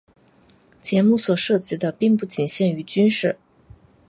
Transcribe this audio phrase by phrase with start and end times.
[0.81, 3.37] 节目所涉及的并不仅限于军事。